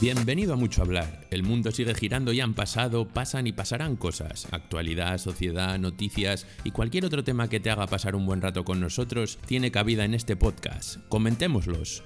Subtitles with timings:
[0.00, 1.26] Bienvenido a Mucho Hablar.
[1.30, 4.48] El mundo sigue girando y han pasado, pasan y pasarán cosas.
[4.50, 8.80] Actualidad, sociedad, noticias y cualquier otro tema que te haga pasar un buen rato con
[8.80, 11.06] nosotros tiene cabida en este podcast.
[11.10, 12.02] Comentémoslos.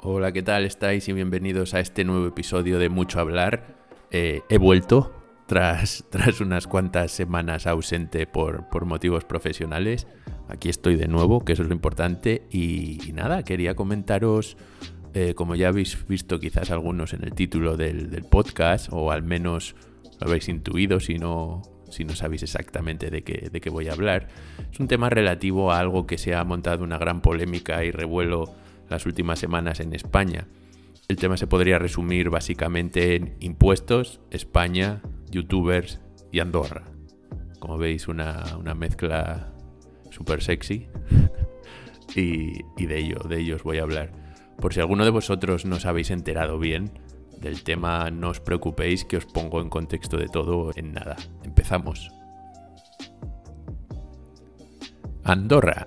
[0.00, 1.08] Hola, ¿qué tal estáis?
[1.08, 3.74] Y bienvenidos a este nuevo episodio de Mucho Hablar.
[4.12, 5.12] Eh, he vuelto
[5.48, 10.06] tras, tras unas cuantas semanas ausente por, por, motivos profesionales.
[10.46, 12.46] Aquí estoy de nuevo, que eso es lo importante.
[12.48, 14.56] Y, y nada, quería comentaros,
[15.14, 19.24] eh, como ya habéis visto quizás algunos en el título del, del, podcast, o al
[19.24, 19.74] menos
[20.20, 23.94] lo habéis intuido si no, si no sabéis exactamente de qué, de qué voy a
[23.94, 24.28] hablar.
[24.70, 28.54] Es un tema relativo a algo que se ha montado una gran polémica y revuelo
[28.88, 30.48] las últimas semanas en España.
[31.08, 36.00] El tema se podría resumir básicamente en impuestos, España, youtubers
[36.32, 36.84] y Andorra.
[37.58, 39.52] Como veis, una, una mezcla
[40.10, 40.88] súper sexy.
[42.14, 44.12] y, y de ello, de ello os voy a hablar.
[44.60, 46.90] Por si alguno de vosotros no os habéis enterado bien
[47.40, 51.16] del tema, no os preocupéis que os pongo en contexto de todo en nada.
[51.44, 52.10] Empezamos.
[55.24, 55.86] Andorra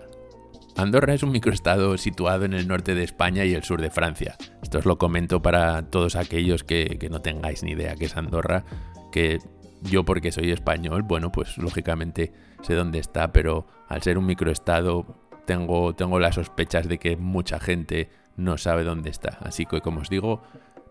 [0.81, 4.35] Andorra es un microestado situado en el norte de España y el sur de Francia.
[4.63, 8.17] Esto os lo comento para todos aquellos que, que, no tengáis ni idea qué es
[8.17, 8.65] Andorra,
[9.11, 9.39] que
[9.83, 15.05] yo porque soy español, bueno, pues lógicamente sé dónde está, pero al ser un microestado
[15.45, 19.38] tengo, tengo las sospechas de que mucha gente no sabe dónde está.
[19.41, 20.41] Así que como os digo,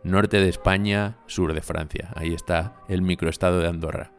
[0.05, 2.11] norte de España, sur de Francia.
[2.15, 4.13] Ahí está el microestado de Andorra.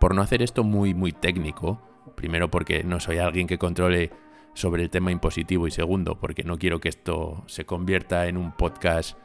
[0.00, 1.80] Por no hacer esto muy, muy técnico,
[2.16, 4.10] primero porque no soy alguien que controle
[4.56, 8.52] sobre el tema impositivo y segundo, porque no quiero que esto se convierta en un
[8.52, 9.18] podcast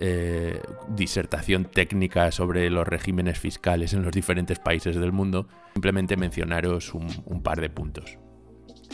[0.00, 6.94] eh, disertación técnica sobre los regímenes fiscales en los diferentes países del mundo, simplemente mencionaros
[6.94, 8.18] un, un par de puntos.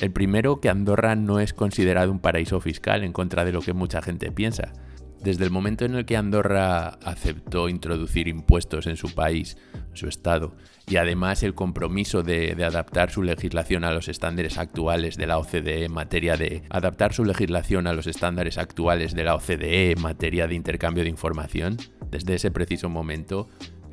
[0.03, 3.72] El primero, que Andorra no es considerado un paraíso fiscal en contra de lo que
[3.72, 4.75] mucha gente piensa.
[5.20, 9.56] Desde el momento en el que Andorra aceptó introducir impuestos en su país,
[9.92, 10.54] su estado,
[10.86, 15.84] y además el compromiso de, adaptar su legislación a los estándares actuales de la OCDE
[15.84, 20.46] en materia de adaptar su legislación a los estándares actuales de la OCDE en materia
[20.46, 21.76] de intercambio de información,
[22.10, 23.48] desde ese preciso momento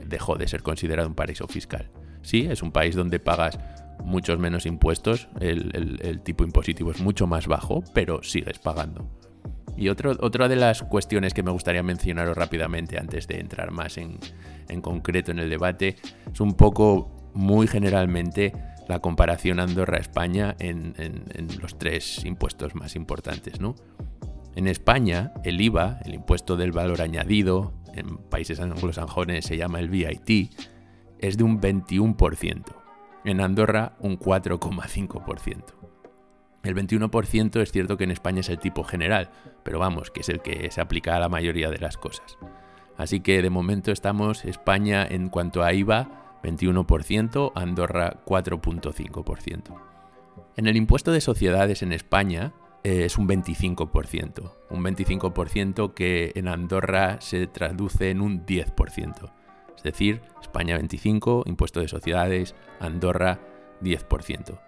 [0.05, 1.89] dejó de ser considerado un paraíso fiscal.
[2.21, 3.57] Sí, es un país donde pagas
[4.03, 9.09] muchos menos impuestos, el tipo impositivo es mucho más bajo, pero sigues pagando.
[9.77, 13.97] Y otro, otra de las cuestiones que me gustaría mencionaros rápidamente antes de entrar más
[13.97, 14.19] en,
[14.69, 15.97] en concreto en el debate
[16.31, 18.53] es un poco, muy generalmente,
[18.87, 23.59] la comparación Andorra-España en, en, los tres impuestos más importantes.
[23.59, 23.75] ¿no?
[24.55, 29.89] En España, el IVA, el impuesto del valor añadido, en países anglosajones se llama el
[29.89, 30.51] VIT,
[31.19, 32.63] es de un 21%.
[33.23, 35.84] En Andorra, un 4,5%.
[36.65, 39.29] El 21% es cierto que en España es el tipo general,
[39.63, 42.37] pero vamos, que es el que se aplica a la mayoría de las cosas.
[42.97, 49.79] Así que de momento estamos España en cuanto a IVA 21%, Andorra 4.5%.
[50.57, 52.53] En el impuesto de sociedades en España
[52.83, 59.31] eh, es un 25%, un 25% que en Andorra se traduce en un 10%.
[59.75, 63.39] Es decir, España 25, impuesto de sociedades, Andorra
[63.81, 64.59] 10%.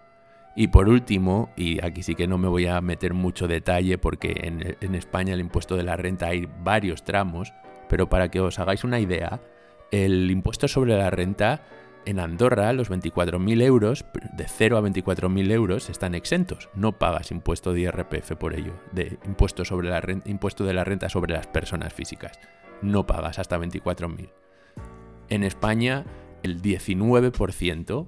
[0.60, 4.34] Y por último, y aquí sí que no me voy a meter mucho detalle porque
[4.42, 7.54] en, España el impuesto de la renta hay varios tramos,
[7.88, 9.40] pero para que os hagáis una idea,
[9.92, 11.62] el impuesto sobre la renta
[12.08, 14.04] en Andorra, los 24.000 euros,
[14.36, 16.70] de 0 a 24.000 euros, están exentos.
[16.74, 20.84] No pagas impuesto de IRPF por ello, de impuesto, sobre la renta, impuesto de la
[20.84, 22.40] renta sobre las personas físicas.
[22.82, 24.32] No pagas hasta 24.000.
[25.30, 26.04] En España,
[26.42, 28.08] el 19%,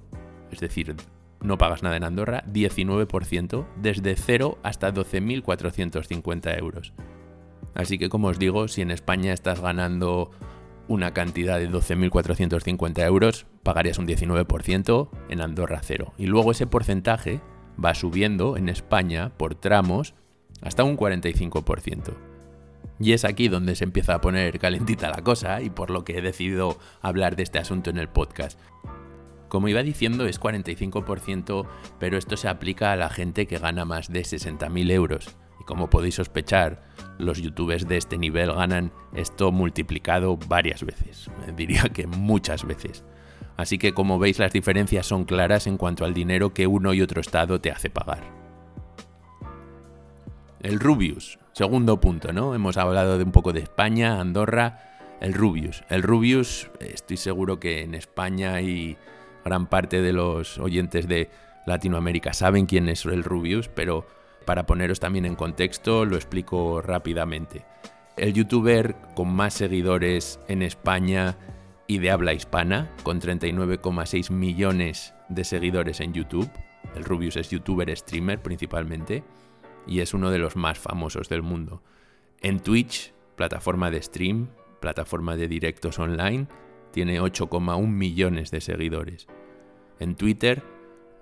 [0.50, 0.96] es decir,
[1.42, 6.92] no pagas nada en Andorra, 19%, desde 0 hasta 12.450 euros.
[7.74, 10.30] Así que como os digo, si en España estás ganando
[10.88, 16.14] una cantidad de 12.450 euros, pagarías un 19%, en Andorra 0.
[16.18, 17.40] Y luego ese porcentaje
[17.82, 20.14] va subiendo en España por tramos
[20.62, 22.14] hasta un 45%.
[22.98, 26.18] Y es aquí donde se empieza a poner calentita la cosa y por lo que
[26.18, 28.58] he decidido hablar de este asunto en el podcast.
[29.50, 31.66] Como iba diciendo, es 45%,
[31.98, 35.36] pero esto se aplica a la gente que gana más de 60.000 euros.
[35.60, 36.84] Y como podéis sospechar,
[37.18, 41.28] los youtubers de este nivel ganan esto multiplicado varias veces.
[41.56, 43.04] Diría que muchas veces.
[43.56, 47.02] Así que como veis las diferencias son claras en cuanto al dinero que uno y
[47.02, 48.22] otro estado te hace pagar.
[50.60, 52.54] El Rubius, segundo punto, ¿no?
[52.54, 55.82] Hemos hablado de un poco de España, Andorra, el Rubius.
[55.90, 58.96] El Rubius, estoy seguro que en España y
[59.44, 61.30] gran parte de los oyentes de
[61.66, 64.06] Latinoamérica saben quién es el Rubius, pero
[64.44, 67.64] para poneros también en contexto lo explico rápidamente.
[68.16, 71.36] El youtuber con más seguidores en España
[71.86, 76.50] y de habla hispana, con 39,6 millones de seguidores en YouTube.
[76.94, 79.24] El Rubius es youtuber streamer principalmente
[79.86, 81.82] y es uno de los más famosos del mundo.
[82.42, 84.50] En Twitch, plataforma de stream,
[84.80, 86.46] plataforma de directos online,
[86.92, 89.26] tiene 8,1 millones de seguidores.
[89.98, 90.62] En Twitter,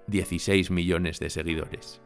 [0.06, 2.00] 16 millones de seguidores.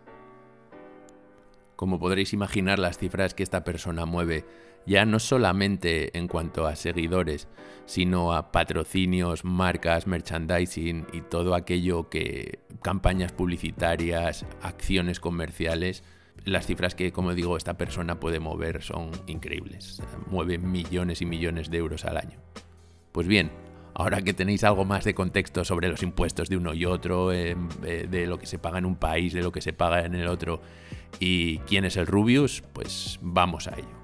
[1.76, 4.44] Como podréis imaginar, las cifras que esta persona mueve,
[4.86, 7.48] ya no solamente en cuanto a seguidores,
[7.86, 16.04] sino a patrocinios, marcas, merchandising y todo aquello que campañas publicitarias, acciones comerciales,
[16.44, 20.02] las cifras que, como digo, esta persona puede mover son increíbles.
[20.28, 22.38] Mueve millones y millones de euros al año.
[23.12, 23.50] Pues bien,
[23.94, 27.68] ahora que tenéis algo más de contexto sobre los impuestos de uno y otro, em,
[27.84, 30.14] eh, de lo que se paga en un país, de lo que se paga en
[30.14, 30.60] el otro,
[31.20, 34.02] y quién es el Rubius, pues vamos a ello.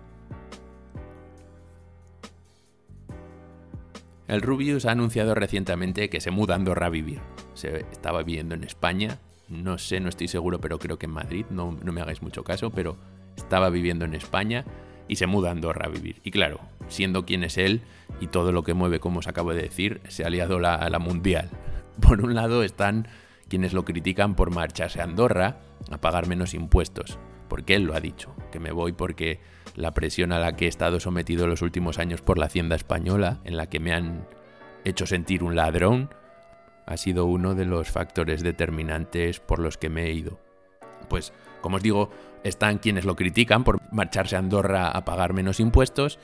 [4.29, 7.21] El Rubius ha anunciado recientemente que se muda a Andorra a vivir.
[7.55, 9.19] Se estaba viviendo en España
[9.49, 12.71] no sé, no estoy seguro, pero creo que en Madrid, no, me hagáis mucho caso,
[12.71, 12.97] pero
[13.37, 14.65] estaba viviendo en España
[15.09, 16.21] y se muda a Andorra a vivir.
[16.23, 17.83] Y claro, siendo quien es él
[18.21, 20.99] y todo lo que mueve, como os acabo de decir, se ha aliado a la
[20.99, 21.51] mundial.
[22.01, 23.09] Por un lado están
[23.49, 27.19] quienes lo critican por marcharse a Andorra a pagar menos impuestos,
[27.49, 29.41] porque él lo ha dicho, que me voy porque
[29.75, 33.41] la presión a la que he estado sometido los últimos años por la hacienda española,
[33.45, 34.27] en la que me han
[34.85, 36.11] hecho sentir un ladrón,
[36.87, 40.41] ha sido uno de los factores determinantes por los que me he ido.
[41.09, 42.11] Pues, como os digo,
[42.45, 46.19] están quienes lo critican por marcharse a Andorra a pagar menos impuestos,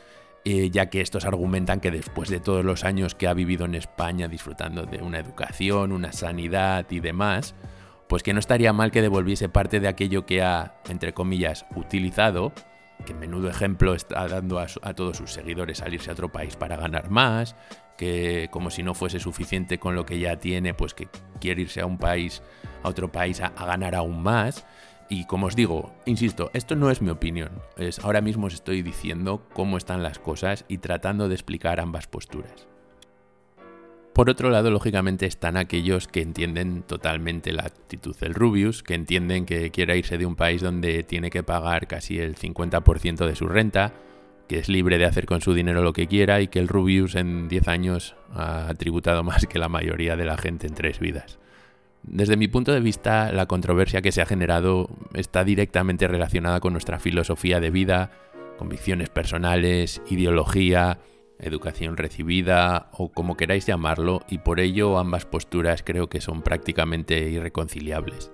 [0.44, 3.74] eh, ya que estos argumentan que después de todos los años que ha vivido en
[3.74, 7.54] España disfrutando de una educación, una sanidad y demás,
[8.08, 12.52] pues que no estaría mal que devolviese parte de aquello que ha, entre comillas, utilizado,
[13.04, 17.10] que menudo ejemplo está dando a, todos sus seguidores salirse a otro país para ganar
[17.10, 17.56] más,
[17.96, 21.08] que como si no fuese suficiente con lo que ya tiene, pues que
[21.40, 22.42] quiere irse a un país,
[22.82, 24.66] a otro país a, ganar aún más.
[25.08, 27.50] Y como os digo, insisto, esto no es mi opinión.
[27.76, 32.06] Es, ahora mismo os estoy diciendo cómo están las cosas y tratando de explicar ambas
[32.06, 32.66] posturas.
[34.14, 39.44] Por otro lado, lógicamente están aquellos que entienden totalmente la actitud del Rubius, que entienden
[39.44, 43.48] que quiere irse de un país donde tiene que pagar casi el 50% de su
[43.48, 43.92] renta,
[44.48, 47.16] que es libre de hacer con su dinero lo que quiera y que el Rubius
[47.16, 51.40] en 10 años ha tributado más que la mayoría de la gente en tres vidas.
[52.06, 56.72] Desde mi punto de vista, la controversia que se ha generado está directamente relacionada con
[56.74, 58.10] nuestra filosofía de vida,
[58.58, 60.98] convicciones personales, ideología,
[61.38, 67.30] educación recibida o como queráis llamarlo, y por ello ambas posturas creo que son prácticamente
[67.30, 68.30] irreconciliables.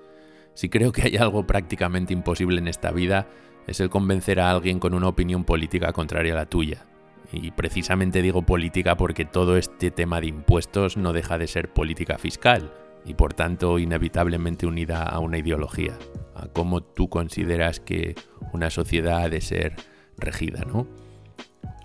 [0.55, 3.29] Si creo que hay algo prácticamente imposible en esta vida,
[3.69, 6.87] es el convencer a alguien con una opinión política contraria a la tuya.
[7.33, 12.19] Y precisamente digo política porque todo este tema de impuestos no deja de ser política
[12.19, 12.73] fiscal
[13.05, 15.99] y por tanto inevitablemente unida a una ideología,
[16.35, 18.15] a cómo tú consideras que
[18.53, 19.77] una sociedad ha de ser
[20.17, 20.87] regida, ¿no?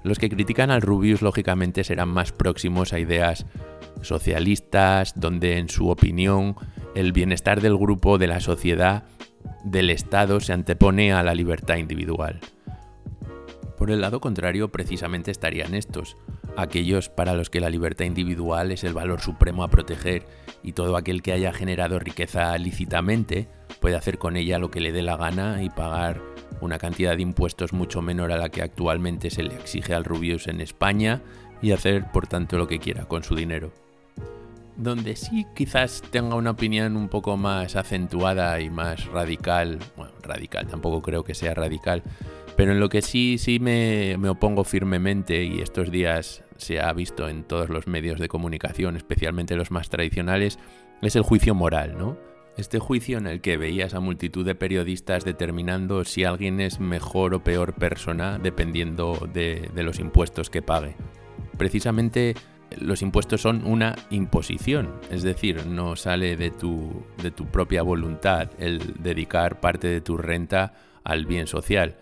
[0.03, 3.47] Los que critican al Rubius lógicamente serán más próximos a ideas
[4.01, 6.55] socialistas, donde en su opinión
[6.93, 9.05] el bienestar del grupo, de la sociedad,
[9.63, 12.39] del Estado se antepone a la libertad individual.
[13.77, 16.17] Por el lado contrario, precisamente estarían estos,
[16.55, 20.27] aquellos para los que la libertad individual es el valor supremo a proteger
[20.65, 23.47] y todo aquel que haya generado riqueza lícitamente
[23.79, 26.21] puede hacer con ella lo que le dé la gana y pagar
[26.59, 30.47] una cantidad de impuestos mucho menor a la que actualmente se le exige al Rubius
[30.47, 31.21] en España
[31.61, 33.71] y hacer por tanto lo que quiera con su dinero.
[34.75, 40.67] Donde sí quizás tenga una opinión un poco más acentuada y más radical, bueno, radical,
[40.67, 42.01] tampoco creo que sea radical,
[42.57, 46.91] pero en lo que sí, sí me, me opongo firmemente y estos días se ha
[46.93, 50.59] visto en todos los medios de comunicación, especialmente los más tradicionales,
[51.01, 52.17] es el juicio moral, ¿no?
[52.57, 57.33] Este juicio en el que veías a multitud de periodistas determinando si alguien es mejor
[57.33, 60.95] o peor persona dependiendo de, los impuestos que pague.
[61.57, 62.33] Precisamente
[62.79, 68.49] los impuestos son una imposición, es decir, no sale de tu, de tu propia voluntad
[68.57, 71.97] el dedicar parte de tu renta al bien social.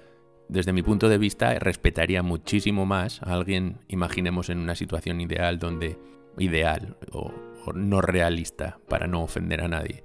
[0.49, 5.59] Desde mi punto de vista, respetaría muchísimo más a alguien, imaginemos en una situación ideal
[5.59, 5.97] donde,
[6.37, 7.31] ideal o,
[7.73, 10.03] no realista, para no ofender a nadie,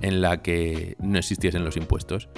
[0.00, 2.28] en la que no existiesen los impuestos.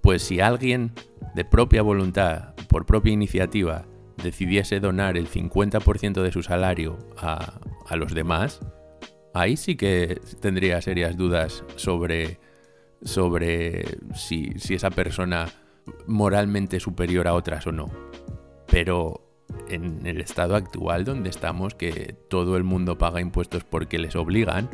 [0.00, 0.92] Pues si alguien
[1.34, 3.86] de propia voluntad, por propia iniciativa,
[4.22, 8.60] decidiese donar el 50% de su salario a, a los demás,
[9.32, 12.40] ahí sí que tendría serias dudas sobre,
[13.02, 15.46] sobre si, si esa persona
[16.06, 17.90] moralmente superior a otras o no.
[18.66, 19.30] Pero
[19.68, 24.68] en el estado actual donde estamos, que todo el mundo paga impuestos porque les obligan,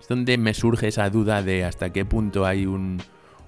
[0.00, 3.00] es donde me surge esa duda de hasta qué punto hay un,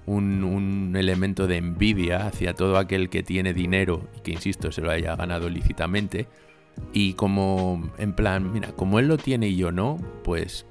[0.07, 4.89] un, elemento de envidia hacia todo aquel que tiene dinero y que, insisto, se lo
[4.89, 6.27] haya ganado lícitamente.
[6.93, 10.65] Y como, en plan, mira, como él lo tiene y yo no, pues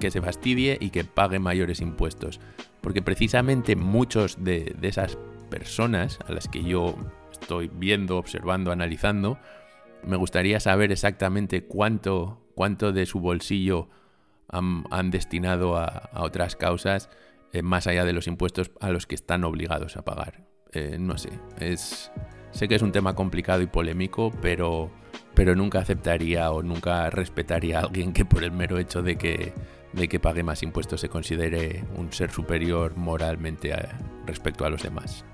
[0.00, 2.40] que se fastidie y que pague mayores impuestos.
[2.80, 6.96] Porque precisamente muchos de, de esas personas a las que yo
[7.32, 9.38] estoy viendo, observando, analizando,
[10.06, 13.88] me gustaría saber exactamente cuánto, cuánto de su bolsillo
[14.48, 17.10] han, destinado a, otras causas
[17.52, 20.44] eh, más allá de los impuestos a los que están obligados a pagar.
[20.72, 21.30] Eh, no sé,
[22.50, 24.90] sé que es un tema complicado y polémico, pero,
[25.34, 29.52] pero nunca aceptaría o nunca respetaría a alguien que por el mero hecho de que,
[29.92, 33.88] de que pague más impuestos se considere un ser superior moralmente eh,
[34.26, 35.24] respecto a los demás.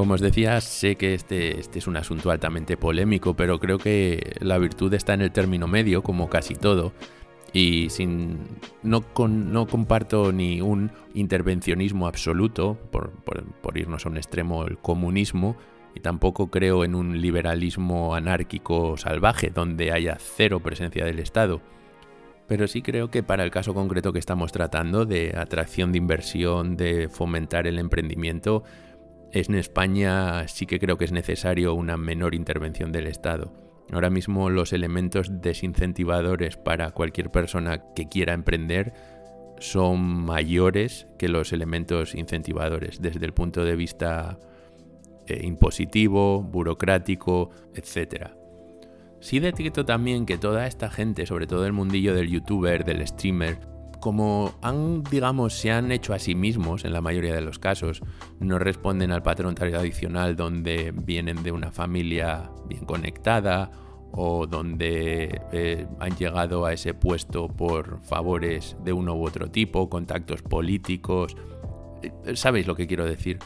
[0.00, 4.32] Como os decía, sé que este, este, es un asunto altamente polémico, pero creo que
[4.40, 6.94] la virtud está en el término medio, como casi todo.
[7.52, 8.38] Y sin,
[8.82, 15.58] no, no comparto ni un intervencionismo absoluto, por, por irnos a un extremo, el comunismo,
[15.94, 21.60] y tampoco creo en un liberalismo anárquico salvaje, donde haya cero presencia del Estado.
[22.48, 26.78] Pero sí creo que para el caso concreto que estamos tratando, de atracción de inversión,
[26.78, 28.64] de fomentar el emprendimiento,
[29.32, 33.52] en España sí que creo que es necesario una menor intervención del Estado.
[33.92, 38.92] Ahora mismo los elementos desincentivadores para cualquier persona que quiera emprender
[39.58, 44.38] son mayores que los elementos incentivadores desde el punto de vista
[45.26, 48.30] eh, impositivo, burocrático, etc.
[49.20, 53.58] Sí detecto también que toda esta gente, sobre todo el mundillo del youtuber, del streamer,
[54.00, 58.02] como han, digamos, se han hecho a sí mismos en la mayoría de los casos,
[58.40, 63.70] no responden al patrón tradicional donde vienen de una familia bien conectada
[64.12, 69.88] o donde eh, han llegado a ese puesto por favores de uno u otro tipo,
[69.88, 71.36] contactos políticos.
[72.02, 73.38] Eh, ¿Sabéis lo que quiero decir?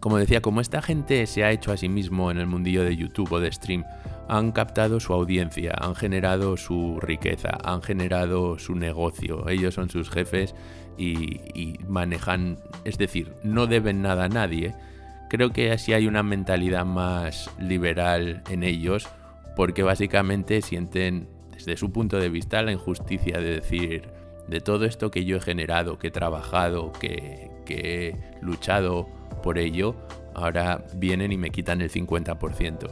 [0.00, 2.96] Como decía, como esta gente se ha hecho a sí mismo en el mundillo de
[2.96, 3.84] YouTube o de stream,
[4.28, 10.08] han captado su audiencia, han generado su riqueza, han generado su negocio, ellos son sus
[10.08, 10.54] jefes
[10.96, 14.74] y, manejan, es decir, no deben nada a nadie.
[15.28, 19.08] Creo que así hay una mentalidad más liberal en ellos,
[19.54, 24.08] porque básicamente sienten desde su punto de vista la injusticia de decir,
[24.48, 29.08] de todo esto que yo he generado, que he trabajado, que, he luchado
[29.42, 29.96] por ello,
[30.34, 32.90] ahora vienen y me quitan el 50%.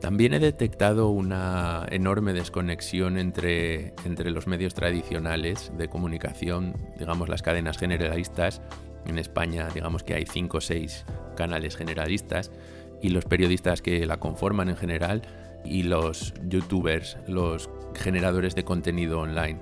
[0.00, 7.42] También he detectado una enorme desconexión entre, entre los medios tradicionales de comunicación, digamos las
[7.42, 8.62] cadenas generalistas.
[9.06, 11.04] En España, digamos que hay 5 o 6
[11.36, 12.52] canales generalistas
[13.02, 15.22] y los periodistas que la conforman en general
[15.64, 19.58] y los youtubers, los generadores de contenido online.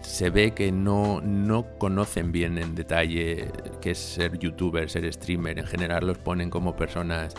[0.00, 3.50] Se ve que no, no conocen bien en detalle
[3.80, 5.58] qué es ser youtuber, ser streamer.
[5.58, 7.34] En general los ponen como personas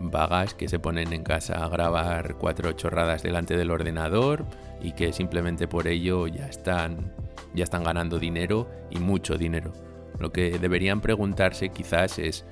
[0.00, 4.46] vagas que se ponen en casa a grabar cuatro chorradas delante del ordenador
[4.80, 7.12] y que simplemente por ello ya están,
[7.54, 9.72] ya están ganando dinero y mucho dinero.
[10.18, 12.44] Lo que deberían preguntarse quizás es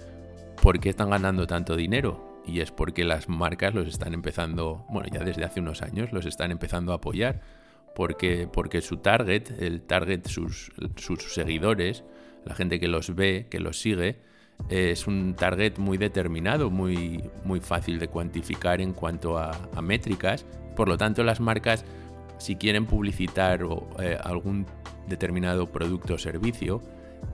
[0.63, 2.43] ¿por qué están ganando tanto dinero?
[2.47, 6.25] Y es porque las marcas los están empezando, bueno, ya desde hace unos años los
[6.25, 7.41] están empezando a apoyar.
[7.99, 12.05] Porque, porque su target, el target, sus, sus seguidores,
[12.45, 14.21] la gente que los ve, que los sigue,
[14.69, 19.51] es un target muy determinado, muy, muy fácil de cuantificar en cuanto a,
[19.83, 20.47] métricas.
[20.77, 21.85] Por lo tanto, las marcas,
[22.39, 23.67] si quieren publicitar
[23.99, 24.65] eh, algún
[25.09, 26.81] determinado producto o servicio,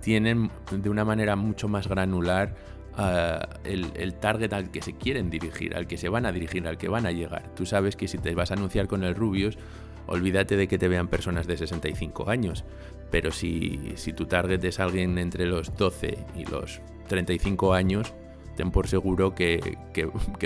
[0.01, 2.55] tienen de una manera mucho más granular
[2.99, 6.67] eh, el, el, target al que se quieren dirigir, al que se van a dirigir,
[6.67, 7.55] al que van a llegar.
[7.55, 9.59] Tú sabes que si te vas a anunciar con el Rubius,
[10.07, 12.65] olvídate de que te vean personas de 65 años.
[13.11, 18.13] Pero si, si tu target es alguien entre los 12 y los 35 años,
[18.57, 19.77] ten por seguro que,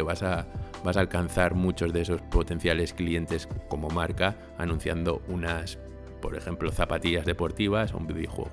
[0.04, 0.46] vas, a,
[0.84, 5.78] vas a alcanzar muchos de esos potenciales clientes como marca anunciando unas,
[6.20, 8.50] por ejemplo, zapatillas deportivas o un videojuego.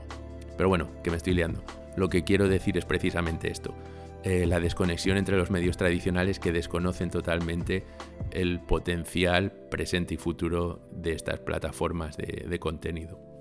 [0.58, 1.64] Pero bueno, que me estoy liando.
[1.96, 3.74] Lo que quiero decir es precisamente esto.
[4.26, 7.84] Eh, la desconexión entre los medios tradicionales que desconocen totalmente
[8.32, 13.36] el potencial presente y futuro de estas plataformas de contenido.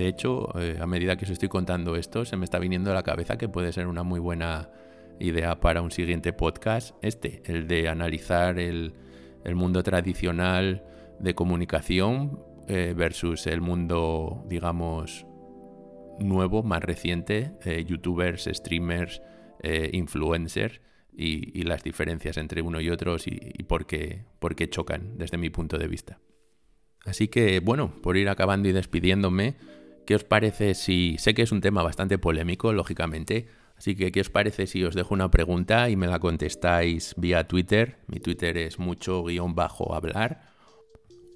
[0.00, 2.94] De hecho, eh, a medida que os estoy contando esto, se me está viniendo a
[2.94, 4.70] la cabeza que puede ser una muy buena
[5.18, 8.94] idea para un siguiente podcast, este, el de analizar el,
[9.54, 10.84] mundo tradicional
[11.18, 15.26] de comunicación eh, versus el mundo, digamos,
[16.18, 17.52] nuevo, más reciente,
[17.86, 19.20] youtubers, streamers,
[19.92, 20.80] influencers
[21.12, 25.38] y, las diferencias entre uno y otro y, y por, qué, por qué chocan desde
[25.38, 26.18] mi punto de vista.
[27.04, 29.56] Así que, bueno, por ir acabando y despidiéndome,
[30.06, 31.16] ¿qué os parece si...
[31.18, 34.94] Sé que es un tema bastante polémico, lógicamente, así que ¿qué os parece si os
[34.94, 37.98] dejo una pregunta y me la contestáis vía Twitter?
[38.06, 40.50] Mi Twitter es mucho guion bajo hablar.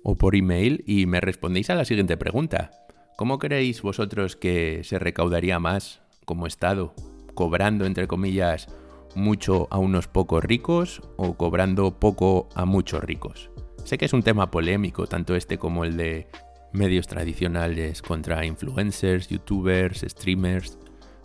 [0.03, 2.71] O por email y me respondéis a la siguiente pregunta.
[3.17, 6.95] ¿Cómo creéis vosotros que se recaudaría más como Estado?
[7.35, 8.69] ¿Cobrando, entre comillas,
[9.15, 13.51] mucho a unos pocos ricos o cobrando poco a muchos ricos?
[13.85, 16.29] Sé que es un tema polémico, tanto este como el de
[16.73, 20.79] medios tradicionales contra influencers, youtubers, streamers,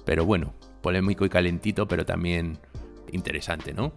[0.05, 2.57] pero bueno, polémico y calentito, pero también
[3.11, 3.93] interesante, ¿no?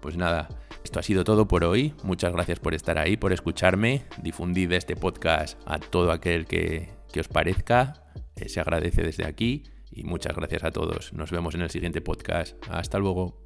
[0.00, 0.48] Pues nada,
[0.84, 1.94] esto ha sido todo por hoy.
[2.02, 4.04] Muchas gracias por estar ahí, por escucharme.
[4.22, 6.88] Difundid este podcast a todo aquel que,
[7.18, 8.04] os parezca.
[8.36, 11.12] Eh, se agradece desde aquí y muchas gracias a todos.
[11.12, 12.56] Nos vemos en el siguiente podcast.
[12.68, 13.39] Hasta luego.